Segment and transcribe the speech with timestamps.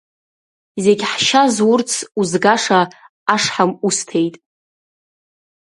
[0.83, 2.79] Зегьы ҳшьа зурц узгаша
[3.33, 4.35] ашҳам усҭеит!